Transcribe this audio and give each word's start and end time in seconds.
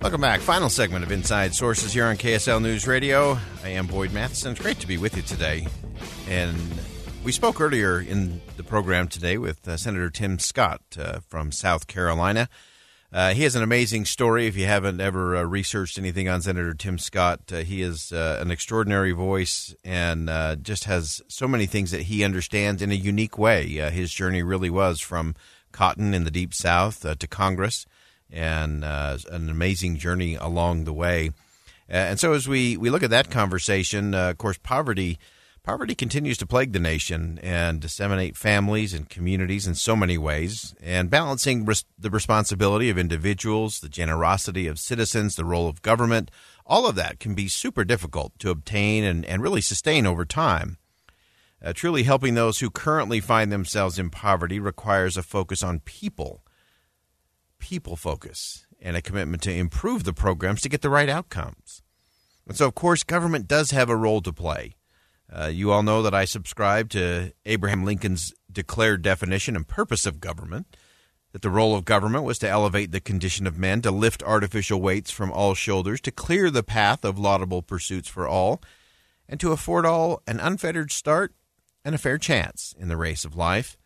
Welcome 0.00 0.22
back. 0.22 0.40
Final 0.40 0.70
segment 0.70 1.04
of 1.04 1.12
Inside 1.12 1.54
Sources 1.54 1.92
here 1.92 2.06
on 2.06 2.16
KSL 2.16 2.62
News 2.62 2.86
Radio. 2.86 3.38
I 3.62 3.68
am 3.68 3.86
Boyd 3.86 4.12
Matheson. 4.12 4.52
It's 4.52 4.60
great 4.60 4.78
to 4.80 4.86
be 4.86 4.96
with 4.96 5.14
you 5.14 5.20
today. 5.20 5.66
And 6.26 6.56
we 7.22 7.32
spoke 7.32 7.60
earlier 7.60 8.00
in 8.00 8.40
the 8.56 8.62
program 8.64 9.08
today 9.08 9.36
with 9.36 9.68
uh, 9.68 9.76
Senator 9.76 10.08
Tim 10.08 10.38
Scott 10.38 10.80
uh, 10.98 11.20
from 11.28 11.52
South 11.52 11.86
Carolina. 11.86 12.48
Uh, 13.12 13.34
he 13.34 13.42
has 13.42 13.54
an 13.54 13.62
amazing 13.62 14.06
story. 14.06 14.46
If 14.46 14.56
you 14.56 14.64
haven't 14.64 15.02
ever 15.02 15.36
uh, 15.36 15.42
researched 15.42 15.98
anything 15.98 16.30
on 16.30 16.40
Senator 16.40 16.72
Tim 16.72 16.96
Scott, 16.96 17.40
uh, 17.52 17.58
he 17.58 17.82
is 17.82 18.10
uh, 18.10 18.38
an 18.40 18.50
extraordinary 18.50 19.12
voice 19.12 19.74
and 19.84 20.30
just 20.64 20.84
has 20.84 21.20
so 21.28 21.46
many 21.46 21.66
things 21.66 21.90
that 21.90 22.02
he 22.02 22.24
understands 22.24 22.80
in 22.80 22.90
a 22.90 22.94
unique 22.94 23.36
way. 23.36 23.66
His 23.90 24.10
journey 24.14 24.42
really 24.42 24.70
was 24.70 24.98
from 24.98 25.34
cotton 25.72 26.14
in 26.14 26.24
the 26.24 26.30
deep 26.30 26.54
South 26.54 27.00
to 27.18 27.26
Congress, 27.26 27.84
and 28.32 28.84
an 28.84 29.50
amazing 29.50 29.96
journey 29.96 30.34
along 30.34 30.84
the 30.84 30.92
way. 30.92 31.30
and 31.88 32.18
so, 32.20 32.32
as 32.32 32.48
we, 32.48 32.76
we 32.76 32.90
look 32.90 33.02
at 33.02 33.10
that 33.10 33.30
conversation, 33.30 34.14
of 34.14 34.38
course, 34.38 34.58
poverty 34.58 35.18
Poverty 35.62 35.94
continues 35.94 36.38
to 36.38 36.46
plague 36.46 36.72
the 36.72 36.78
nation 36.78 37.38
and 37.42 37.80
disseminate 37.80 38.34
families 38.34 38.94
and 38.94 39.10
communities 39.10 39.66
in 39.66 39.74
so 39.74 39.94
many 39.94 40.16
ways, 40.16 40.74
and 40.82 41.10
balancing 41.10 41.66
res- 41.66 41.84
the 41.98 42.08
responsibility 42.08 42.88
of 42.88 42.96
individuals, 42.96 43.80
the 43.80 43.88
generosity 43.88 44.66
of 44.66 44.78
citizens, 44.78 45.36
the 45.36 45.44
role 45.44 45.68
of 45.68 45.82
government, 45.82 46.30
all 46.64 46.86
of 46.86 46.94
that 46.94 47.20
can 47.20 47.34
be 47.34 47.46
super 47.46 47.84
difficult 47.84 48.36
to 48.38 48.50
obtain 48.50 49.04
and, 49.04 49.24
and 49.26 49.42
really 49.42 49.60
sustain 49.60 50.06
over 50.06 50.24
time. 50.24 50.78
Uh, 51.62 51.74
truly 51.74 52.04
helping 52.04 52.34
those 52.34 52.60
who 52.60 52.70
currently 52.70 53.20
find 53.20 53.52
themselves 53.52 53.98
in 53.98 54.08
poverty 54.08 54.58
requires 54.58 55.18
a 55.18 55.22
focus 55.22 55.62
on 55.62 55.80
people, 55.80 56.42
people 57.60 57.94
focus, 57.94 58.66
and 58.80 58.96
a 58.96 59.02
commitment 59.02 59.42
to 59.44 59.52
improve 59.52 60.04
the 60.04 60.12
programs 60.12 60.62
to 60.62 60.68
get 60.68 60.82
the 60.82 60.90
right 60.90 61.08
outcomes. 61.08 61.82
And 62.48 62.56
so, 62.56 62.66
of 62.66 62.74
course, 62.74 63.04
government 63.04 63.46
does 63.46 63.70
have 63.70 63.88
a 63.88 63.96
role 63.96 64.20
to 64.22 64.32
play. 64.32 64.74
Uh, 65.32 65.46
you 65.46 65.70
all 65.70 65.84
know 65.84 66.02
that 66.02 66.14
I 66.14 66.24
subscribe 66.24 66.88
to 66.90 67.32
Abraham 67.46 67.84
Lincoln's 67.84 68.32
declared 68.50 69.02
definition 69.02 69.54
and 69.54 69.68
purpose 69.68 70.04
of 70.06 70.20
government 70.20 70.76
that 71.32 71.42
the 71.42 71.50
role 71.50 71.76
of 71.76 71.84
government 71.84 72.24
was 72.24 72.38
to 72.40 72.48
elevate 72.48 72.90
the 72.90 73.00
condition 73.00 73.46
of 73.46 73.56
men, 73.56 73.80
to 73.82 73.90
lift 73.90 74.22
artificial 74.24 74.80
weights 74.80 75.10
from 75.10 75.30
all 75.30 75.54
shoulders, 75.54 76.00
to 76.00 76.10
clear 76.10 76.50
the 76.50 76.64
path 76.64 77.04
of 77.04 77.18
laudable 77.18 77.62
pursuits 77.62 78.08
for 78.08 78.26
all, 78.26 78.60
and 79.28 79.38
to 79.38 79.52
afford 79.52 79.86
all 79.86 80.22
an 80.26 80.40
unfettered 80.40 80.90
start 80.90 81.32
and 81.84 81.94
a 81.94 81.98
fair 81.98 82.18
chance 82.18 82.74
in 82.78 82.88
the 82.88 82.96
race 82.96 83.24
of 83.24 83.36
life. 83.36 83.78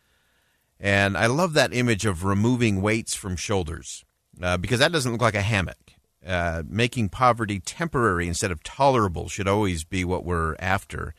And 0.79 1.17
I 1.17 1.27
love 1.27 1.53
that 1.53 1.73
image 1.73 2.05
of 2.05 2.23
removing 2.23 2.81
weights 2.81 3.15
from 3.15 3.35
shoulders 3.35 4.03
uh, 4.41 4.57
because 4.57 4.79
that 4.79 4.91
doesn't 4.91 5.11
look 5.11 5.21
like 5.21 5.35
a 5.35 5.41
hammock. 5.41 5.77
Uh, 6.25 6.63
making 6.67 7.07
poverty 7.07 7.59
temporary 7.59 8.27
instead 8.27 8.49
of 8.51 8.63
tolerable 8.63 9.29
should 9.29 9.47
always 9.47 9.83
be 9.83 10.03
what 10.03 10.25
we're 10.25 10.55
after 10.57 11.13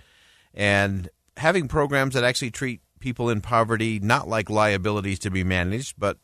and 0.57 1.11
having 1.37 1.69
programs 1.69 2.15
that 2.15 2.25
actually 2.25 2.51
treat 2.51 2.81
people 2.99 3.29
in 3.29 3.41
poverty 3.41 4.01
not 4.01 4.27
like 4.27 4.49
liabilities 4.49 5.19
to 5.19 5.31
be 5.31 5.45
managed, 5.45 5.95
but 5.99 6.19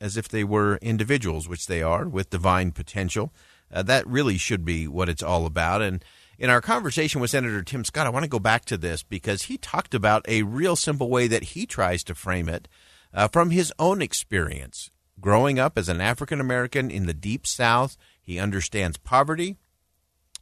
as 0.00 0.16
if 0.16 0.28
they 0.28 0.42
were 0.42 0.78
individuals, 0.82 1.48
which 1.48 1.66
they 1.66 1.82
are, 1.82 2.08
with 2.08 2.30
divine 2.30 2.72
potential. 2.72 3.32
Uh, 3.72 3.82
that 3.82 4.06
really 4.06 4.38
should 4.38 4.64
be 4.64 4.88
what 4.88 5.08
it's 5.08 5.22
all 5.22 5.46
about. 5.46 5.82
And 5.82 6.02
in 6.38 6.50
our 6.50 6.60
conversation 6.60 7.20
with 7.20 7.30
Senator 7.30 7.62
Tim 7.62 7.84
Scott, 7.84 8.06
I 8.06 8.10
want 8.10 8.24
to 8.24 8.28
go 8.28 8.38
back 8.38 8.64
to 8.66 8.76
this 8.76 9.02
because 9.02 9.42
he 9.42 9.56
talked 9.56 9.94
about 9.94 10.24
a 10.28 10.42
real 10.42 10.76
simple 10.76 11.08
way 11.08 11.26
that 11.28 11.44
he 11.44 11.66
tries 11.66 12.02
to 12.04 12.14
frame 12.14 12.48
it 12.48 12.68
uh, 13.12 13.28
from 13.28 13.50
his 13.50 13.72
own 13.78 14.02
experience. 14.02 14.90
Growing 15.20 15.58
up 15.58 15.78
as 15.78 15.88
an 15.88 16.00
African 16.00 16.40
American 16.40 16.90
in 16.90 17.06
the 17.06 17.14
Deep 17.14 17.46
South, 17.46 17.96
he 18.20 18.38
understands 18.38 18.96
poverty, 18.96 19.56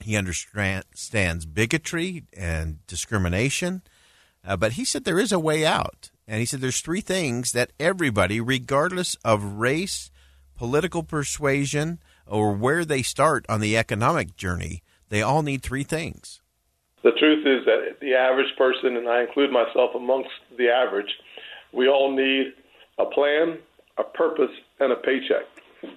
he 0.01 0.17
understands 0.17 1.47
bigotry 1.47 2.25
and 2.33 2.85
discrimination, 2.87 3.83
uh, 4.45 4.57
but 4.57 4.73
he 4.73 4.85
said 4.85 5.05
there 5.05 5.21
is 5.21 5.33
a 5.33 5.39
way 5.39 5.65
out. 5.65 6.11
And 6.27 6.41
he 6.41 6.47
said 6.47 6.61
there's 6.61 6.81
three 6.81 7.01
things 7.01 7.53
that 7.53 7.73
everybody, 7.79 8.41
regardless 8.41 9.17
of 9.25 9.59
race, 9.59 10.11
political 10.57 11.03
persuasion, 11.03 11.99
or 12.27 12.53
where 12.53 12.85
they 12.85 13.03
start 13.03 13.45
on 13.49 13.61
the 13.61 13.77
economic 13.77 14.37
journey, 14.37 14.83
they 15.13 15.21
all 15.21 15.43
need 15.43 15.63
three 15.63 15.85
things. 15.85 16.41
The 17.05 17.11
truth 17.19 17.47
is 17.47 17.67
that 17.67 18.01
the 18.01 18.15
average 18.15 18.57
person, 18.57 18.97
and 18.97 19.07
I 19.07 19.21
include 19.21 19.53
myself 19.53 19.91
amongst 19.95 20.31
the 20.57 20.69
average, 20.69 21.13
we 21.73 21.87
all 21.87 22.17
need 22.17 22.55
a 22.99 23.05
plan, 23.05 23.59
a 23.99 24.05
purpose, 24.05 24.51
and 24.81 24.91
a 24.91 24.97
paycheck. 24.97 25.45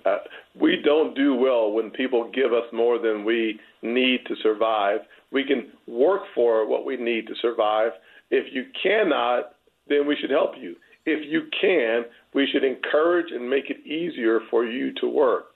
Uh, 0.06 0.18
we 0.60 0.82
don't 0.84 1.16
do 1.16 1.34
well 1.34 1.72
when 1.72 1.92
people 1.92 2.30
give 2.34 2.52
us 2.52 2.66
more 2.74 3.00
than 3.00 3.24
we 3.24 3.58
need 3.82 4.26
to 4.28 4.36
survive. 4.44 5.00
We 5.32 5.46
can 5.46 5.72
work 5.88 6.24
for 6.34 6.68
what 6.68 6.86
we 6.86 6.98
need 6.98 7.28
to 7.28 7.36
survive. 7.42 7.92
If 8.32 8.54
you 8.54 8.66
cannot, 8.84 9.54
then 9.88 10.08
we 10.08 10.18
should 10.20 10.32
help 10.32 10.56
you. 10.60 10.76
If 11.06 11.32
you 11.32 11.44
can, 11.62 12.04
we 12.34 12.50
should 12.52 12.66
encourage 12.66 13.32
and 13.32 13.50
make 13.50 13.70
it 13.70 13.86
easier 13.88 14.42
for 14.50 14.66
you 14.66 14.92
to 15.00 15.08
work. 15.08 15.55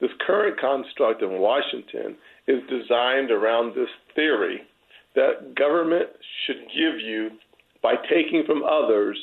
This 0.00 0.10
current 0.26 0.58
construct 0.60 1.22
in 1.22 1.40
Washington 1.40 2.16
is 2.46 2.60
designed 2.68 3.30
around 3.30 3.74
this 3.74 3.88
theory 4.14 4.62
that 5.14 5.54
government 5.54 6.08
should 6.46 6.58
give 6.74 7.00
you, 7.00 7.30
by 7.82 7.94
taking 8.10 8.42
from 8.46 8.64
others, 8.64 9.18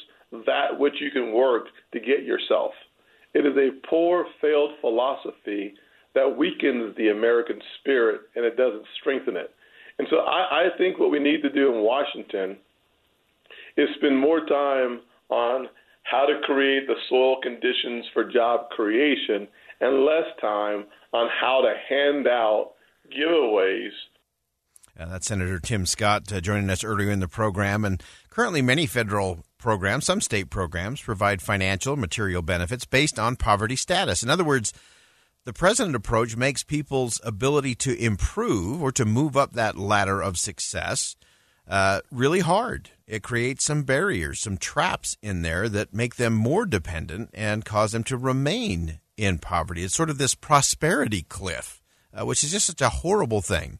that 0.45 0.79
which 0.79 0.95
you 0.99 1.11
can 1.11 1.33
work 1.33 1.65
to 1.93 1.99
get 1.99 2.23
yourself. 2.23 2.71
It 3.33 3.45
is 3.45 3.55
a 3.57 3.87
poor, 3.87 4.25
failed 4.41 4.71
philosophy 4.79 5.73
that 6.15 6.37
weakens 6.37 6.95
the 6.97 7.09
American 7.09 7.59
spirit 7.79 8.21
and 8.35 8.45
it 8.45 8.57
doesn't 8.57 8.85
strengthen 8.99 9.35
it. 9.35 9.51
And 9.99 10.07
so 10.09 10.17
I, 10.17 10.65
I 10.65 10.77
think 10.77 10.99
what 10.99 11.11
we 11.11 11.19
need 11.19 11.41
to 11.41 11.49
do 11.49 11.73
in 11.73 11.81
Washington 11.81 12.57
is 13.77 13.87
spend 13.95 14.17
more 14.17 14.45
time 14.45 15.01
on 15.29 15.67
how 16.03 16.25
to 16.25 16.41
create 16.43 16.87
the 16.87 16.95
soil 17.09 17.39
conditions 17.41 18.05
for 18.13 18.23
job 18.29 18.69
creation 18.71 19.47
and 19.81 20.05
less 20.05 20.27
time 20.39 20.85
on 21.13 21.27
how 21.39 21.61
to 21.61 21.73
hand 21.89 22.27
out 22.27 22.71
giveaways. 23.11 23.91
Uh, 24.99 25.07
that's 25.07 25.27
Senator 25.27 25.59
Tim 25.59 25.85
Scott 25.85 26.31
uh, 26.31 26.39
joining 26.41 26.69
us 26.69 26.83
earlier 26.83 27.11
in 27.11 27.19
the 27.19 27.27
program. 27.27 27.83
And 27.83 28.01
currently, 28.29 28.61
many 28.61 28.85
federal 28.85 29.43
programs, 29.57 30.05
some 30.05 30.21
state 30.21 30.49
programs, 30.49 31.01
provide 31.01 31.41
financial 31.41 31.95
material 31.95 32.41
benefits 32.41 32.85
based 32.85 33.17
on 33.17 33.35
poverty 33.35 33.75
status. 33.75 34.21
In 34.21 34.29
other 34.29 34.43
words, 34.43 34.73
the 35.43 35.53
president 35.53 35.95
approach 35.95 36.37
makes 36.37 36.63
people's 36.63 37.19
ability 37.23 37.73
to 37.75 37.97
improve 37.97 38.81
or 38.81 38.91
to 38.91 39.05
move 39.05 39.35
up 39.35 39.53
that 39.53 39.77
ladder 39.77 40.21
of 40.21 40.37
success 40.37 41.15
uh, 41.67 42.01
really 42.11 42.41
hard. 42.41 42.91
It 43.07 43.23
creates 43.23 43.63
some 43.63 43.83
barriers, 43.83 44.39
some 44.39 44.57
traps 44.57 45.17
in 45.21 45.41
there 45.41 45.67
that 45.69 45.93
make 45.93 46.15
them 46.15 46.33
more 46.33 46.65
dependent 46.65 47.29
and 47.33 47.65
cause 47.65 47.93
them 47.93 48.03
to 48.05 48.17
remain 48.17 48.99
in 49.17 49.37
poverty. 49.37 49.83
It's 49.83 49.95
sort 49.95 50.09
of 50.09 50.17
this 50.17 50.35
prosperity 50.35 51.23
cliff, 51.23 51.81
uh, 52.13 52.25
which 52.25 52.43
is 52.43 52.51
just 52.51 52.67
such 52.67 52.81
a 52.81 52.89
horrible 52.89 53.41
thing. 53.41 53.79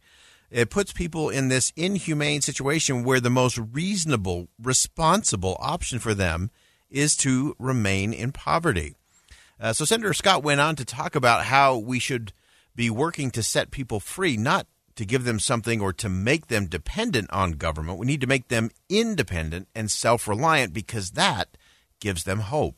It 0.50 0.70
puts 0.70 0.92
people 0.92 1.30
in 1.30 1.48
this 1.48 1.72
inhumane 1.76 2.42
situation 2.42 3.04
where 3.04 3.22
the 3.22 3.30
most 3.30 3.58
reasonable, 3.58 4.50
responsible 4.62 5.56
option 5.60 6.00
for 6.00 6.14
them 6.14 6.52
is 6.90 7.16
to 7.18 7.56
remain 7.58 8.12
in 8.12 8.34
poverty. 8.34 8.96
Uh, 9.60 9.72
so 9.72 9.86
Senator 9.86 10.14
Scott 10.14 10.44
went 10.44 10.60
on 10.60 10.76
to 10.76 10.84
talk 10.84 11.16
about 11.16 11.46
how 11.46 11.78
we 11.78 12.00
should 12.00 12.34
be 12.76 12.90
working 12.90 13.32
to 13.32 13.44
set 13.44 13.72
people 13.72 14.00
free, 14.00 14.36
not 14.36 14.68
to 14.96 15.06
give 15.06 15.24
them 15.24 15.40
something 15.40 15.80
or 15.80 15.94
to 15.94 16.10
make 16.10 16.48
them 16.48 16.68
dependent 16.68 17.32
on 17.32 17.54
government. 17.54 17.98
We 17.98 18.08
need 18.08 18.22
to 18.22 18.28
make 18.28 18.50
them 18.50 18.72
independent 18.90 19.68
and 19.74 19.90
self 19.90 20.28
reliant 20.28 20.74
because 20.74 21.12
that 21.12 21.58
gives 22.00 22.24
them 22.24 22.40
hope. 22.40 22.76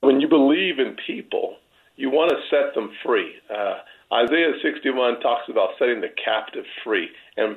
When 0.00 0.20
you 0.20 0.28
believe 0.28 0.78
in 0.78 0.96
people, 1.06 1.56
you 1.96 2.10
want 2.10 2.30
to 2.30 2.36
set 2.50 2.74
them 2.74 2.90
free. 3.04 3.34
Uh, 3.50 3.78
Isaiah 4.12 4.52
61 4.62 5.20
talks 5.20 5.48
about 5.48 5.70
setting 5.78 6.00
the 6.00 6.10
captive 6.24 6.64
free 6.84 7.08
and 7.36 7.56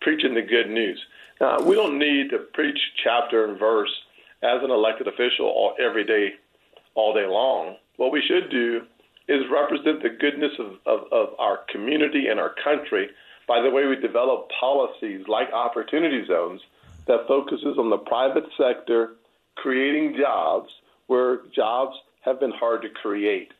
preaching 0.00 0.34
the 0.34 0.42
good 0.42 0.68
news. 0.68 1.00
Now, 1.40 1.58
we 1.60 1.74
don't 1.74 1.98
need 1.98 2.30
to 2.30 2.38
preach 2.52 2.78
chapter 3.02 3.46
and 3.46 3.58
verse 3.58 3.90
as 4.42 4.62
an 4.62 4.70
elected 4.70 5.08
official 5.08 5.46
all, 5.46 5.74
every 5.80 6.04
day, 6.04 6.34
all 6.94 7.14
day 7.14 7.26
long. 7.26 7.76
What 7.96 8.12
we 8.12 8.22
should 8.22 8.50
do 8.50 8.82
is 9.28 9.42
represent 9.50 10.02
the 10.02 10.10
goodness 10.10 10.52
of, 10.58 10.72
of, 10.86 11.12
of 11.12 11.28
our 11.38 11.60
community 11.70 12.26
and 12.28 12.38
our 12.38 12.54
country 12.62 13.08
by 13.46 13.60
the 13.62 13.70
way 13.70 13.86
we 13.86 13.96
develop 13.96 14.48
policies 14.60 15.24
like 15.28 15.52
opportunity 15.52 16.24
zones 16.26 16.60
that 17.06 17.26
focuses 17.26 17.78
on 17.78 17.90
the 17.90 17.98
private 17.98 18.44
sector 18.56 19.14
creating 19.56 20.16
jobs 20.18 20.70
where 21.10 21.40
jobs 21.54 21.96
have 22.20 22.38
been 22.38 22.52
hard 22.52 22.82
to 22.82 22.88
create. 22.88 23.52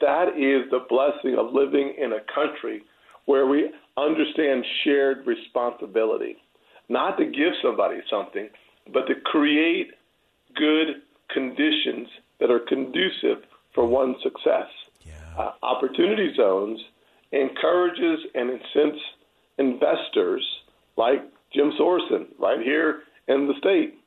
That 0.00 0.36
is 0.36 0.70
the 0.70 0.84
blessing 0.88 1.36
of 1.38 1.52
living 1.52 1.94
in 1.98 2.12
a 2.12 2.20
country 2.34 2.82
where 3.24 3.46
we 3.46 3.70
understand 3.96 4.64
shared 4.82 5.26
responsibility. 5.26 6.36
Not 6.88 7.16
to 7.16 7.24
give 7.24 7.54
somebody 7.62 8.00
something, 8.10 8.48
but 8.92 9.06
to 9.06 9.14
create 9.24 9.92
good 10.54 11.02
conditions 11.30 12.08
that 12.38 12.50
are 12.50 12.60
conducive 12.60 13.44
for 13.74 13.86
one's 13.86 14.22
success 14.22 14.68
uh, 15.38 15.52
opportunity 15.62 16.32
zones 16.36 16.80
encourages 17.32 18.20
and 18.34 18.50
incents 18.50 19.00
investors 19.58 20.44
like 20.96 21.20
Jim 21.52 21.72
Sorenson 21.76 22.26
right 22.38 22.60
here 22.60 23.02
in 23.28 23.46
the 23.46 23.54
state 23.58 23.98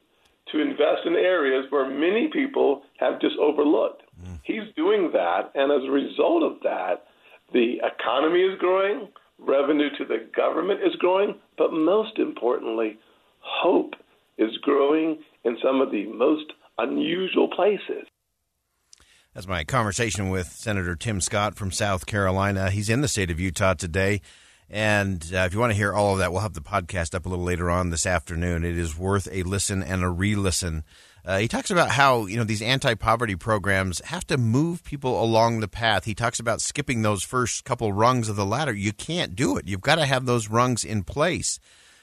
to 0.52 0.62
invest 0.62 1.06
in 1.06 1.14
areas 1.14 1.66
where 1.70 1.90
many 1.90 2.30
people 2.32 2.84
have 2.98 3.20
just 3.22 3.36
overlooked. 3.40 4.04
Mm. 4.24 4.40
He's 4.44 4.74
doing 4.76 5.12
that, 5.14 5.52
and 5.56 5.72
as 5.72 5.88
a 5.88 5.92
result 5.92 6.44
of 6.44 6.60
that, 6.64 7.06
the 7.54 7.80
economy 7.84 8.42
is 8.42 8.58
growing, 8.60 9.08
revenue 9.40 9.90
to 9.98 10.06
the 10.06 10.28
government 10.36 10.82
is 10.82 10.96
growing, 10.96 11.36
but 11.58 11.72
most 11.72 12.18
importantly, 12.18 12.98
hope 13.40 13.94
is 14.38 14.56
growing 14.62 15.20
in 15.44 15.58
some 15.64 15.82
of 15.82 15.92
the 15.92 16.06
most 16.08 16.54
unusual 16.78 17.48
places. 17.50 18.08
That's 19.34 19.48
my 19.48 19.64
conversation 19.64 20.30
with 20.30 20.48
Senator 20.48 20.96
Tim 20.96 21.22
Scott 21.22 21.56
from 21.56 21.72
South 21.72 22.06
Carolina. 22.06 22.72
He's 22.72 22.90
in 22.90 23.02
the 23.02 23.08
state 23.08 23.30
of 23.30 23.40
Utah 23.40 23.76
today. 23.76 24.22
And 24.70 25.24
uh, 25.34 25.40
if 25.40 25.54
you 25.54 25.60
want 25.60 25.72
to 25.72 25.78
hear 25.78 25.94
all 25.94 26.14
of 26.14 26.20
that, 26.20 26.32
we'll 26.32 26.42
have 26.42 26.54
the 26.54 26.62
podcast 26.62 27.16
up 27.16 27.26
a 27.26 27.30
little 27.30 27.46
later 27.46 27.70
on 27.70 27.90
this 27.90 28.06
afternoon. 28.06 28.66
It 28.66 28.78
is 28.78 28.98
worth 28.98 29.28
a 29.32 29.44
listen 29.44 29.82
and 29.82 30.04
a 30.04 30.10
re 30.10 30.36
listen. 30.36 30.84
Uh, 31.24 31.40
he 31.40 31.48
talks 31.48 31.72
about 31.72 31.90
how 31.90 32.26
you 32.26 32.38
know 32.38 32.44
these 32.44 32.62
anti-poverty 32.62 33.36
programs 33.36 34.00
have 34.06 34.26
to 34.28 34.38
move 34.38 34.84
people 34.84 35.22
along 35.22 35.60
the 35.60 35.68
path. 35.68 36.06
He 36.06 36.16
talks 36.16 36.40
about 36.40 36.62
skipping 36.62 37.02
those 37.02 37.24
first 37.24 37.66
couple 37.66 37.92
rungs 37.92 38.30
of 38.30 38.36
the 38.36 38.46
ladder. 38.46 38.74
You 38.74 38.94
can't 38.94 39.36
do 39.36 39.58
it. 39.58 39.68
You've 39.68 39.82
got 39.82 39.96
to 39.96 40.06
have 40.06 40.26
those 40.26 40.50
rungs 40.50 40.86
in 40.86 41.04
place 41.04 41.60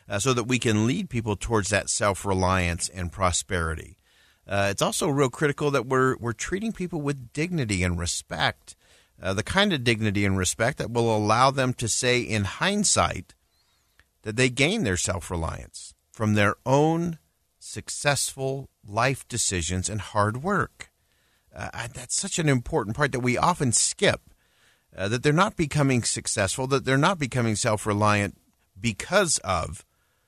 uh, 0.09 0.19
so 0.19 0.35
that 0.35 0.45
we 0.45 0.59
can 0.59 0.87
lead 0.87 1.09
people 1.09 1.37
towards 1.37 1.71
that 1.71 1.89
self-reliance 1.89 2.89
and 2.91 3.11
prosperity. 3.13 3.97
Uh, 4.47 4.69
it's 4.71 4.83
also 4.83 5.09
real 5.09 5.31
critical 5.31 5.71
that 5.71 5.87
we're 5.87 6.17
we're 6.19 6.35
treating 6.35 6.73
people 6.73 7.01
with 7.01 7.33
dignity 7.33 7.83
and 7.83 7.99
respect, 7.99 8.77
uh, 9.23 9.33
the 9.35 9.43
kind 9.43 9.73
of 9.73 9.85
dignity 9.85 10.25
and 10.25 10.37
respect 10.37 10.79
that 10.79 10.91
will 10.91 11.15
allow 11.15 11.51
them 11.51 11.73
to 11.75 11.89
say, 11.89 12.21
in 12.21 12.45
hindsight, 12.45 13.35
that 14.23 14.37
they 14.37 14.51
gain 14.51 14.85
their 14.85 14.97
self 14.97 15.31
reliance 15.31 15.95
from 16.13 16.35
their 16.35 16.55
own 16.67 17.19
successful 17.59 18.69
life 18.87 19.27
decisions 19.29 19.89
and 19.89 20.01
hard 20.01 20.43
work. 20.43 20.91
Uh, 21.55 21.89
that's 21.95 22.17
such 22.17 22.39
an 22.39 22.49
important 22.49 22.97
part 22.97 23.13
that 23.13 23.21
we 23.21 23.39
often 23.39 23.73
skip. 23.73 24.21
Uh, 24.97 25.09
that 25.09 25.25
they're 25.25 25.33
not 25.33 25.57
becoming 25.57 26.05
successful, 26.05 26.69
that 26.69 26.85
they're 26.85 26.97
not 26.97 27.19
becoming 27.19 27.57
self 27.57 27.85
reliant 27.85 28.37
because 28.81 29.39
of 29.39 29.85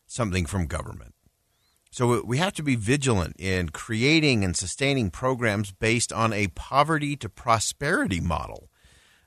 something 0.07 0.45
from 0.45 0.67
government. 0.67 1.15
So 1.91 2.23
we 2.25 2.39
have 2.39 2.53
to 2.55 2.63
be 2.63 2.75
vigilant 2.75 3.37
in 3.39 3.71
creating 3.71 4.45
and 4.45 4.57
sustaining 4.57 5.11
programs 5.11 5.73
based 5.73 6.13
on 6.13 6.33
a 6.33 6.49
poverty 6.49 7.17
to 7.17 7.29
prosperity 7.29 8.21
model, 8.21 8.69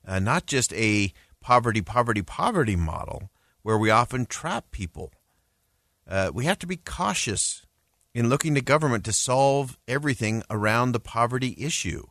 uh, 0.09 0.19
not 0.19 0.47
just 0.47 0.73
a 0.73 1.13
poverty, 1.39 1.81
poverty, 1.81 2.23
poverty 2.23 2.75
model 2.75 3.29
where 3.61 3.77
we 3.77 3.91
often 3.91 4.25
trap 4.25 4.71
people. 4.71 5.13
Uh, 6.07 6.31
we 6.33 6.45
have 6.45 6.57
to 6.57 6.67
be 6.67 6.77
cautious 6.77 7.65
in 8.15 8.27
looking 8.27 8.55
to 8.55 8.61
government 8.61 9.05
to 9.05 9.13
solve 9.13 9.77
everything 9.87 10.41
around 10.49 10.91
the 10.91 10.99
poverty 10.99 11.55
issue. 11.59 12.07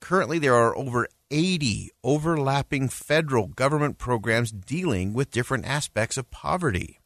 Currently, 0.00 0.38
there 0.38 0.54
are 0.54 0.74
over 0.74 1.06
80 1.30 1.90
overlapping 2.02 2.88
federal 2.88 3.48
government 3.48 3.98
programs 3.98 4.50
dealing 4.50 5.12
with 5.12 5.30
different 5.30 5.66
aspects 5.66 6.16
of 6.16 6.30
poverty. 6.30 7.00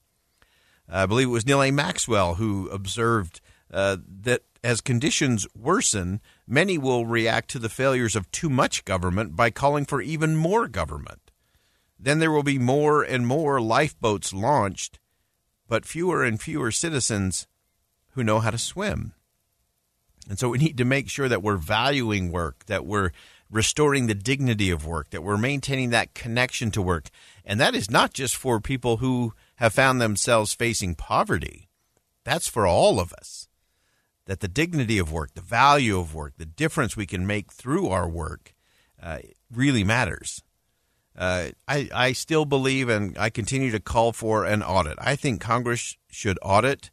I 0.89 1.07
believe 1.07 1.27
it 1.27 1.33
was 1.33 1.47
Neal 1.47 1.63
A. 1.63 1.73
Maxwell 1.73 2.37
who 2.37 2.69
observed 2.69 3.41
uh, 3.73 3.99
that 4.23 4.43
as 4.63 4.81
conditions 4.81 5.47
worsen, 5.55 6.21
many 6.47 6.79
will 6.79 7.07
react 7.07 7.51
to 7.51 7.59
the 7.59 7.69
failures 7.69 8.17
of 8.17 8.31
too 8.31 8.49
much 8.49 8.85
government 8.85 9.37
by 9.37 9.51
calling 9.51 9.85
for 9.85 10.01
even 10.01 10.37
more 10.37 10.69
government. 10.69 11.31
Then 11.99 12.19
there 12.19 12.31
will 12.31 12.43
be 12.43 12.59
more 12.59 13.03
and 13.03 13.27
more 13.27 13.61
lifeboats 13.61 14.33
launched, 14.33 14.99
but 15.69 15.87
fewer 15.87 16.25
and 16.25 16.41
fewer 16.41 16.71
citizens 16.71 17.47
who 18.13 18.25
know 18.25 18.41
how 18.41 18.51
to 18.51 18.59
swim. 18.59 19.15
And 20.29 20.39
so 20.39 20.49
we 20.49 20.59
need 20.59 20.79
to 20.79 20.85
make 20.85 21.11
sure 21.11 21.29
that 21.29 21.43
we're 21.43 21.57
valuing 21.57 22.33
work, 22.33 22.65
that 22.67 22.87
we're 22.87 23.11
restoring 23.51 24.07
the 24.07 24.15
dignity 24.15 24.71
of 24.71 24.87
work, 24.87 25.11
that 25.11 25.23
we're 25.23 25.37
maintaining 25.37 25.91
that 25.91 26.15
connection 26.15 26.71
to 26.73 26.83
work. 26.83 27.09
And 27.45 27.61
that 27.61 27.75
is 27.75 27.91
not 27.91 28.15
just 28.15 28.35
for 28.35 28.61
people 28.61 28.99
who 28.99 29.35
have 29.57 29.75
found 29.75 30.01
themselves 30.01 30.55
facing 30.55 30.95
poverty. 30.95 31.69
That's 32.25 32.49
for 32.49 32.67
all 32.67 32.99
of 32.99 33.13
us. 33.13 33.49
That 34.27 34.41
the 34.41 34.49
dignity 34.49 34.99
of 34.99 35.13
work, 35.13 35.35
the 35.35 35.43
value 35.43 35.99
of 35.99 36.15
work, 36.15 36.35
the 36.39 36.47
difference 36.47 36.97
we 36.97 37.07
can 37.07 37.27
make 37.27 37.53
through 37.53 37.89
our 37.89 38.09
work 38.09 38.55
uh, 39.03 39.19
really 39.53 39.85
matters. 39.85 40.43
Uh, 41.17 41.49
I, 41.69 41.89
I 41.95 42.13
still 42.13 42.45
believe 42.45 42.89
and 42.89 43.17
I 43.19 43.31
continue 43.31 43.71
to 43.71 43.81
call 43.81 44.13
for 44.13 44.45
an 44.45 44.63
audit. 44.63 44.99
I 44.99 45.15
think 45.15 45.41
Congress 45.41 45.97
should 46.11 46.39
audit 46.43 46.91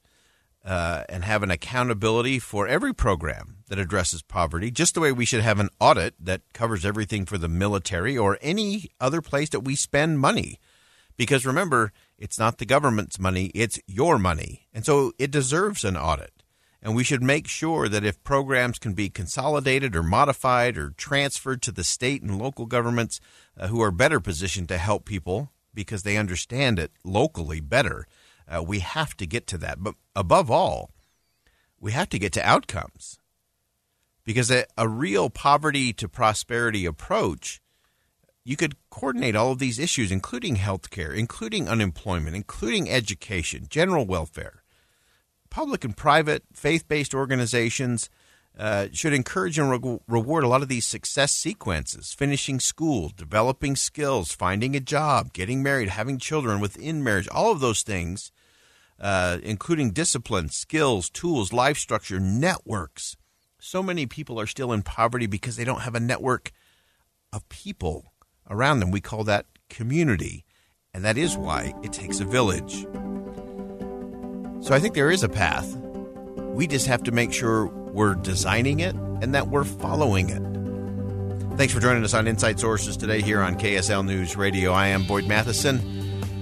uh, 0.64 1.06
and 1.10 1.24
have 1.24 1.42
an 1.42 1.52
accountability 1.52 2.38
for 2.38 2.68
every 2.68 2.94
program 2.94 3.58
that 3.68 3.80
addresses 3.80 4.22
poverty, 4.22 4.70
just 4.70 4.94
the 4.94 5.00
way 5.00 5.12
we 5.12 5.26
should 5.26 5.42
have 5.42 5.60
an 5.60 5.70
audit 5.80 6.14
that 6.20 6.42
covers 6.54 6.86
everything 6.86 7.26
for 7.26 7.38
the 7.38 7.48
military 7.48 8.18
or 8.18 8.38
any 8.42 8.92
other 9.00 9.22
place 9.22 9.50
that 9.50 9.62
we 9.62 9.76
spend 9.76 10.20
money. 10.20 10.60
Because 11.18 11.46
remember, 11.46 11.92
it's 12.18 12.38
not 12.38 12.58
the 12.58 12.66
government's 12.66 13.20
money, 13.20 13.46
it's 13.56 13.80
your 13.88 14.20
money. 14.20 14.68
And 14.74 14.86
so 14.86 15.14
it 15.18 15.32
deserves 15.32 15.84
an 15.84 15.98
audit. 15.98 16.41
And 16.84 16.96
we 16.96 17.04
should 17.04 17.22
make 17.22 17.48
sure 17.48 17.88
that 17.88 18.04
if 18.04 18.24
programs 18.24 18.80
can 18.80 18.94
be 18.94 19.10
consolidated 19.10 19.96
or 19.96 20.02
modified 20.02 20.78
or 20.78 20.90
transferred 20.92 21.62
to 21.64 21.72
the 21.72 21.84
state 21.84 22.24
and 22.24 22.40
local 22.40 22.66
governments 22.66 23.20
uh, 23.58 23.68
who 23.68 23.82
are 23.82 23.92
better 23.92 24.20
positioned 24.20 24.68
to 24.70 24.80
help 24.80 25.06
people 25.06 25.52
because 25.74 26.04
they 26.04 26.18
understand 26.18 26.80
it 26.80 26.92
locally 27.04 27.60
better, 27.60 28.08
uh, 28.48 28.64
we 28.64 28.80
have 28.80 29.16
to 29.18 29.28
get 29.28 29.46
to 29.48 29.58
that. 29.60 29.84
But 29.84 29.96
above 30.16 30.50
all, 30.50 30.90
we 31.80 31.92
have 31.92 32.10
to 32.10 32.20
get 32.20 32.34
to 32.34 32.48
outcomes 32.48 33.20
because 34.24 34.50
a, 34.50 34.66
a 34.76 34.88
real 34.88 35.30
poverty 35.30 35.94
to 35.94 36.10
prosperity 36.10 36.86
approach 36.86 37.62
you 38.44 38.56
could 38.56 38.76
coordinate 38.90 39.36
all 39.36 39.52
of 39.52 39.60
these 39.60 39.78
issues, 39.78 40.12
including 40.12 40.56
health 40.56 40.90
care, 40.90 41.14
including 41.14 41.70
unemployment, 41.70 42.36
including 42.36 42.90
education, 42.90 43.68
general 43.70 44.06
welfare. 44.06 44.61
Public 45.52 45.84
and 45.84 45.96
private 45.96 46.44
faith 46.54 46.88
based 46.88 47.14
organizations 47.14 48.10
uh, 48.58 48.88
should 48.94 49.14
encourage 49.14 49.60
and 49.60 49.70
re- 49.70 50.00
reward 50.08 50.44
a 50.44 50.48
lot 50.48 50.62
of 50.62 50.70
these 50.70 50.88
success 50.88 51.32
sequences 51.34 52.14
finishing 52.14 52.60
school, 52.60 53.12
developing 53.16 53.76
skills, 53.76 54.32
finding 54.32 54.76
a 54.76 54.80
job, 54.80 55.34
getting 55.34 55.62
married, 55.62 55.90
having 55.90 56.18
children 56.18 56.60
within 56.60 57.04
marriage, 57.04 57.28
all 57.30 57.52
of 57.52 57.60
those 57.60 57.82
things, 57.82 58.32
uh, 59.00 59.40
including 59.44 59.92
discipline, 59.92 60.48
skills, 60.48 61.10
tools, 61.10 61.52
life 61.52 61.78
structure, 61.78 62.20
networks. 62.20 63.18
So 63.60 63.84
many 63.84 64.06
people 64.06 64.40
are 64.40 64.48
still 64.48 64.72
in 64.72 64.84
poverty 64.84 65.28
because 65.28 65.58
they 65.58 65.66
don't 65.66 65.82
have 65.82 65.96
a 65.96 66.00
network 66.00 66.52
of 67.34 67.48
people 67.50 68.14
around 68.50 68.80
them. 68.80 68.90
We 68.90 69.02
call 69.02 69.26
that 69.26 69.48
community. 69.70 70.46
And 70.94 71.04
that 71.04 71.18
is 71.18 71.38
why 71.38 71.74
it 71.84 71.94
takes 71.94 72.20
a 72.20 72.26
village. 72.26 72.86
So 74.62 74.76
I 74.76 74.80
think 74.80 74.94
there 74.94 75.10
is 75.10 75.24
a 75.24 75.30
path. 75.30 75.76
We 75.76 76.68
just 76.68 76.86
have 76.86 77.02
to 77.04 77.12
make 77.12 77.34
sure 77.34 77.66
we're 77.66 78.14
designing 78.14 78.80
it 78.80 78.96
and 78.96 79.34
that 79.34 79.48
we're 79.48 79.64
following 79.64 80.30
it. 80.30 81.58
Thanks 81.58 81.74
for 81.74 81.80
joining 81.80 82.04
us 82.04 82.14
on 82.14 82.28
Inside 82.28 82.60
Sources 82.60 82.96
today 82.96 83.22
here 83.22 83.42
on 83.42 83.58
KSL 83.58 84.06
News 84.06 84.38
Radio. 84.38 84.72
I 84.72 84.88
am 84.88 85.04
Boyd 85.04 85.28
Matheson. 85.28 85.80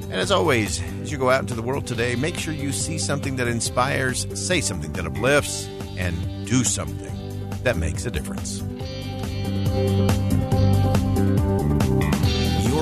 And 0.04 0.16
as 0.16 0.32
always, 0.32 0.82
as 1.02 1.14
you 1.14 1.18
go 1.18 1.30
out 1.30 1.40
into 1.40 1.54
the 1.54 1.62
world 1.62 1.88
today, 1.88 2.16
make 2.16 2.38
sure 2.38 2.54
you 2.54 2.74
see 2.74 2.98
something 2.98 3.38
that 3.38 3.48
inspires, 3.48 4.28
say 4.38 4.60
something 4.60 4.92
that 4.94 5.06
uplifts, 5.06 5.68
and 5.98 6.46
do 6.46 6.66
something 6.66 7.50
that 7.64 7.78
makes 7.78 8.06
a 8.06 8.12
difference. 8.12 8.62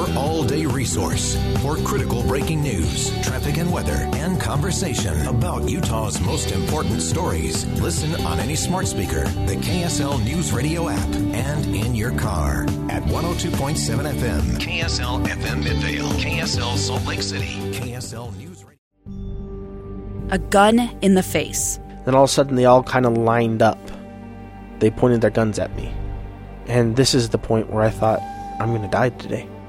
Your 0.08 0.18
all 0.18 0.44
day 0.44 0.66
resource 0.66 1.36
for 1.62 1.78
critical 1.78 2.24
breaking 2.24 2.62
news, 2.62 3.10
traffic 3.24 3.58
and 3.58 3.72
weather, 3.72 4.10
and 4.14 4.40
conversation 4.40 5.28
about 5.28 5.70
Utah's 5.70 6.20
most 6.22 6.52
important 6.52 7.02
stories. 7.02 7.66
Listen 7.82 8.14
on 8.26 8.40
any 8.40 8.56
smart 8.56 8.88
speaker, 8.88 9.24
the 9.46 9.56
KSL 9.56 10.24
News 10.24 10.52
Radio 10.54 10.90
app, 10.90 11.16
and 11.16 11.66
in 11.68 11.96
your 11.96 12.12
car 12.12 12.64
at 12.90 13.04
102.7 13.04 14.14
FM, 14.14 14.42
KSL 14.60 15.26
FM 15.26 15.64
Midvale, 15.64 16.10
KSL 16.14 16.78
Salt 16.78 17.06
Lake 17.06 17.22
City, 17.22 17.58
KSL 17.72 18.36
News 18.38 18.64
Radio. 18.64 20.28
A 20.32 20.38
gun 20.38 20.80
in 21.02 21.16
the 21.16 21.24
face. 21.24 21.80
Then 22.06 22.16
all 22.16 22.24
of 22.24 22.30
a 22.30 22.34
sudden, 22.34 22.56
they 22.56 22.66
all 22.66 22.84
kind 22.84 23.06
of 23.06 23.18
lined 23.18 23.62
up. 23.62 23.80
They 24.80 24.92
pointed 24.92 25.22
their 25.22 25.32
guns 25.32 25.60
at 25.60 25.76
me. 25.76 25.94
And 26.68 26.96
this 26.96 27.14
is 27.14 27.30
the 27.30 27.38
point 27.38 27.70
where 27.72 27.84
I 27.84 27.90
thought, 27.90 28.22
I'm 28.60 28.70
going 28.70 28.82
to 28.82 28.88
die 28.88 29.10
today. 29.10 29.48